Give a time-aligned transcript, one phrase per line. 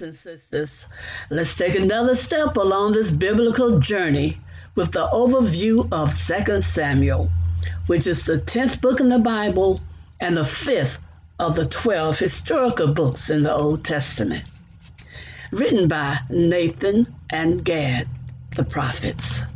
[0.00, 0.86] and sisters,
[1.28, 4.38] let's take another step along this biblical journey
[4.76, 6.16] with the overview of
[6.46, 7.28] 2 Samuel,
[7.88, 9.80] which is the 10th book in the Bible
[10.20, 11.00] and the fifth
[11.40, 14.44] of the 12 historical books in the Old Testament,
[15.50, 18.06] written by Nathan and Gad,
[18.54, 19.46] the prophets.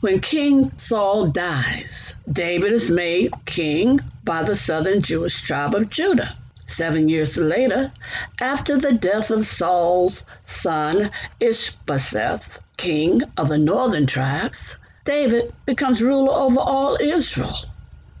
[0.00, 6.36] When King Saul dies, David is made king by the southern Jewish tribe of Judah.
[6.66, 7.92] Seven years later,
[8.40, 16.32] after the death of Saul's son Ishbosheth, king of the northern tribes, David becomes ruler
[16.32, 17.58] over all Israel.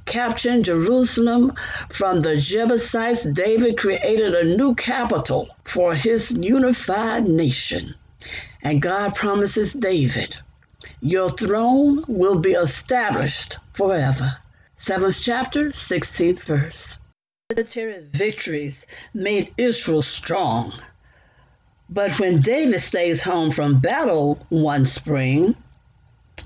[0.06, 1.52] Capturing Jerusalem
[1.88, 7.94] from the Jebusites, David created a new capital for his unified nation.
[8.60, 10.36] And God promises David,
[11.00, 14.38] Your throne will be established forever.
[14.74, 16.98] Seventh chapter, 16th verse
[17.54, 20.72] military victories made Israel strong.
[21.90, 25.54] But when David stays home from battle one spring,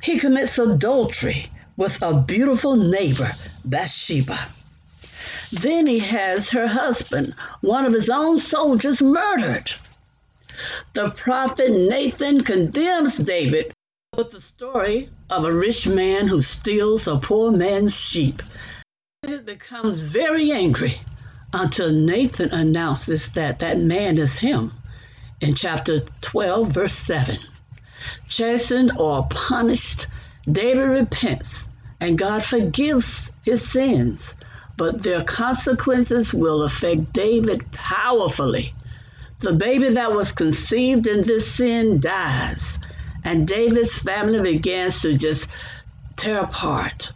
[0.03, 3.31] he commits adultery with a beautiful neighbor,
[3.65, 4.37] Bathsheba.
[5.53, 9.70] Then he has her husband, one of his own soldiers, murdered.
[10.95, 13.73] The prophet Nathan condemns David
[14.17, 18.43] with the story of a rich man who steals a poor man's sheep
[19.27, 20.95] David becomes very angry
[21.53, 24.71] until Nathan announces that that man is him
[25.41, 27.37] in chapter 12, verse 7.
[28.29, 30.07] Chastened or punished,
[30.51, 34.37] David repents and God forgives his sins,
[34.77, 38.73] but their consequences will affect David powerfully.
[39.41, 42.79] The baby that was conceived in this sin dies,
[43.25, 45.51] and David's family begins to just
[46.15, 47.13] tear apart.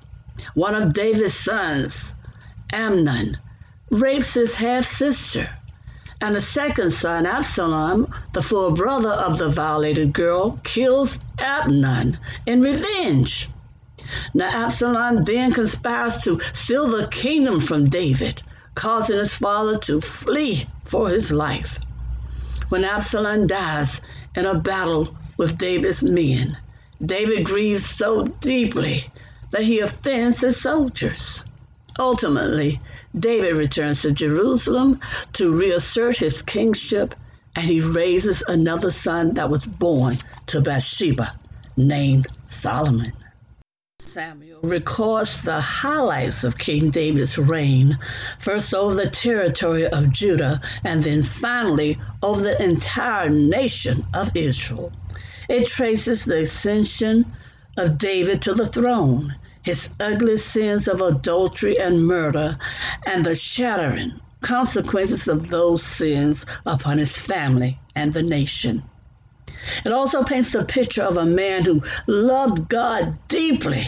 [0.54, 2.14] One of David's sons,
[2.72, 3.36] Amnon,
[3.90, 5.50] rapes his half sister.
[6.22, 12.62] And the second son, Absalom, the full brother of the violated girl, kills Amnon in
[12.62, 13.50] revenge.
[14.32, 18.42] Now, Absalom then conspires to steal the kingdom from David,
[18.74, 21.80] causing his father to flee for his life.
[22.70, 24.00] When Absalom dies
[24.34, 26.56] in a battle with David's men,
[27.04, 29.04] David grieves so deeply
[29.50, 31.44] that he offends his soldiers.
[31.98, 32.78] Ultimately,
[33.18, 35.00] David returns to Jerusalem
[35.34, 37.14] to reassert his kingship,
[37.56, 41.34] and he raises another son that was born to Bathsheba,
[41.76, 43.12] named Solomon.
[44.00, 47.98] Samuel records the highlights of King David's reign,
[48.38, 54.90] first over the territory of Judah, and then finally over the entire nation of Israel.
[55.50, 57.30] It traces the ascension
[57.76, 62.56] of David to the throne, his ugly sins of adultery and murder,
[63.06, 68.82] and the shattering consequences of those sins upon his family and the nation.
[69.84, 73.84] It also paints the picture of a man who loved God deeply,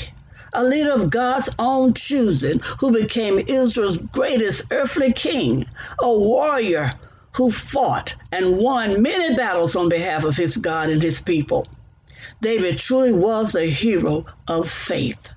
[0.53, 5.67] a leader of God's own choosing, who became Israel's greatest earthly king,
[6.01, 6.93] a warrior
[7.37, 11.67] who fought and won many battles on behalf of his God and his people.
[12.43, 15.33] David truly was a hero of faith,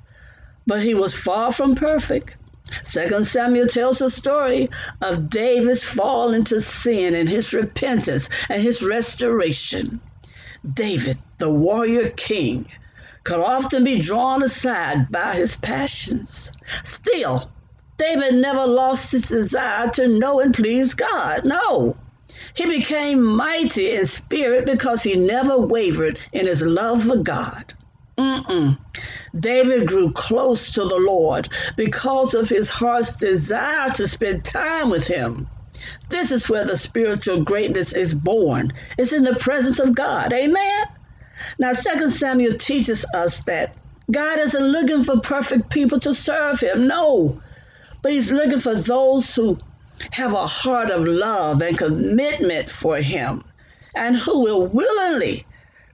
[0.67, 2.35] but he was far from perfect.
[2.83, 4.69] Second Samuel tells the story
[5.01, 10.01] of David's fall into sin and his repentance and his restoration.
[10.73, 12.65] David, the warrior king,
[13.23, 16.51] could often be drawn aside by his passions.
[16.83, 17.51] Still,
[17.97, 21.45] David never lost his desire to know and please God.
[21.45, 21.95] No.
[22.55, 27.73] He became mighty in spirit because he never wavered in his love for God.
[28.17, 28.79] Mm-mm.
[29.37, 35.07] David grew close to the Lord because of his heart's desire to spend time with
[35.07, 35.47] him.
[36.09, 38.71] This is where the spiritual greatness is born.
[38.97, 40.31] It's in the presence of God.
[40.31, 40.85] Amen.
[41.59, 43.75] Now, Second Samuel teaches us that
[44.09, 46.87] God isn't looking for perfect people to serve him.
[46.87, 47.41] No.
[48.01, 49.57] But he's looking for those who
[50.11, 53.43] have a heart of love and commitment for Him,
[53.95, 55.45] and who will willingly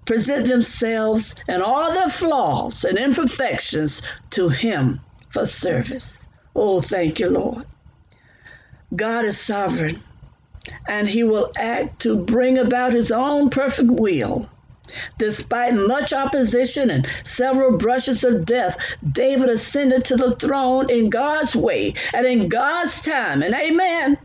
[0.05, 4.01] present themselves and all their flaws and imperfections
[4.31, 6.27] to Him for service.
[6.55, 7.65] Oh, thank you, Lord.
[8.95, 10.01] God is sovereign,
[10.87, 14.49] and He will act to bring about His own perfect will.
[15.17, 18.77] Despite much opposition and several brushes of death,
[19.09, 23.41] David ascended to the throne in God's way and in God's time.
[23.41, 24.17] And amen.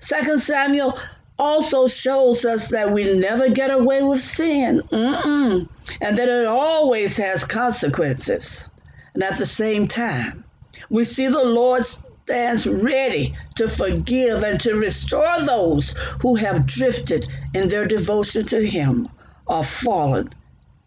[0.00, 0.98] Second Samuel
[1.38, 5.68] also shows us that we never get away with sin, Mm-mm.
[6.00, 8.70] and that it always has consequences.
[9.14, 10.44] And at the same time,
[10.90, 17.28] we see the Lord stands ready to forgive and to restore those who have drifted
[17.54, 19.06] in their devotion to Him
[19.46, 20.30] or fallen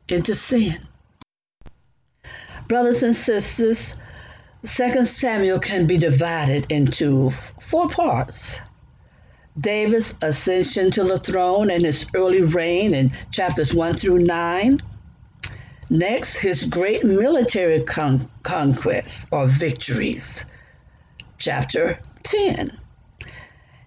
[0.07, 0.80] into sin.
[2.68, 3.95] Brothers and sisters,
[4.65, 8.62] 2 Samuel can be divided into four parts.
[9.59, 14.81] David's ascension to the throne and his early reign in chapters 1 through 9.
[15.89, 20.45] Next, his great military con- conquests or victories,
[21.38, 22.77] chapter 10.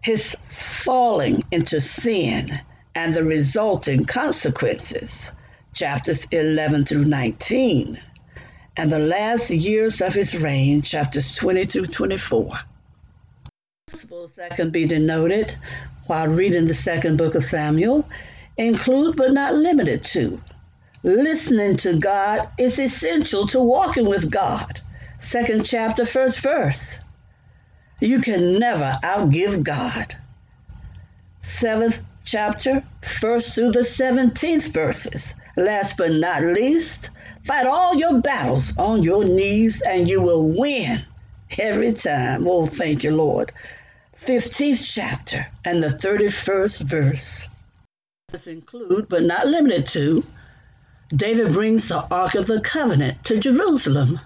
[0.03, 2.61] His falling into sin
[2.95, 5.33] and the resulting consequences,
[5.73, 7.99] chapters 11 through 19.
[8.77, 12.61] And the last years of his reign, chapters 20 through 24
[13.87, 15.55] principles that can be denoted
[16.07, 18.09] while reading the second book of Samuel
[18.57, 20.41] include but not limited to
[21.03, 24.81] listening to God is essential to walking with God.
[25.19, 26.99] Second chapter, first verse.
[28.01, 30.17] You can never outgive God.
[31.43, 35.35] Seventh chapter, first through the 17th verses.
[35.59, 37.11] Last but not least,
[37.43, 41.05] fight all your battles on your knees and you will win
[41.59, 42.47] every time.
[42.47, 43.53] Oh, thank you, Lord.
[44.17, 47.49] 15th chapter and the 31st verse.
[48.29, 50.25] This include, but not limited to,
[51.09, 54.21] David brings the Ark of the Covenant to Jerusalem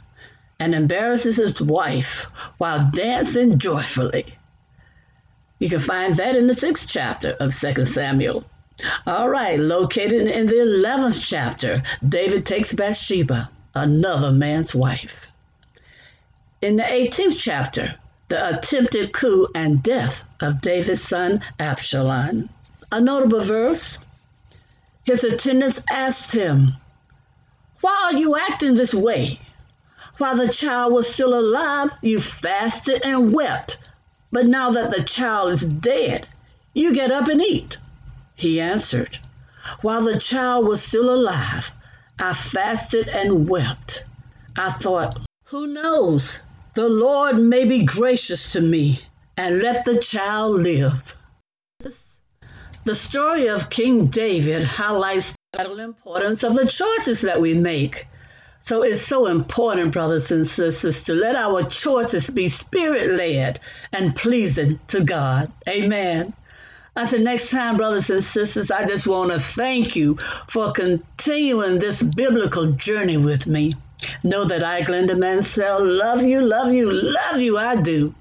[0.60, 2.24] and embarrasses his wife
[2.58, 4.26] while dancing joyfully.
[5.58, 8.44] You can find that in the sixth chapter of 2 Samuel.
[9.06, 15.28] All right, located in the 11th chapter, David takes Bathsheba, another man's wife.
[16.60, 17.94] In the 18th chapter,
[18.28, 22.48] the attempted coup and death of David's son Absalom.
[22.90, 23.98] A notable verse
[25.08, 26.74] his attendants asked him,
[27.80, 29.40] Why are you acting this way?
[30.18, 33.78] While the child was still alive, you fasted and wept,
[34.30, 36.26] but now that the child is dead,
[36.74, 37.78] you get up and eat.
[38.34, 39.18] He answered,
[39.80, 41.72] While the child was still alive,
[42.18, 44.04] I fasted and wept.
[44.56, 46.40] I thought, Who knows?
[46.78, 49.00] The Lord may be gracious to me
[49.36, 51.16] and let the child live.
[52.84, 58.06] The story of King David highlights the importance of the choices that we make.
[58.64, 63.58] So it's so important, brothers and sisters, to let our choices be spirit led
[63.92, 65.50] and pleasing to God.
[65.68, 66.32] Amen.
[66.94, 70.14] Until next time, brothers and sisters, I just want to thank you
[70.46, 73.72] for continuing this biblical journey with me.
[74.22, 78.14] Know that I, Glenda Mansell, love you, love you, love you, I do.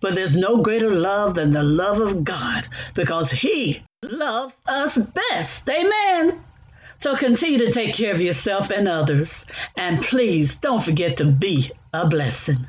[0.00, 5.68] But there's no greater love than the love of God because He loves us best.
[5.68, 6.40] Amen.
[6.98, 9.44] So continue to take care of yourself and others.
[9.76, 12.66] And please don't forget to be a blessing.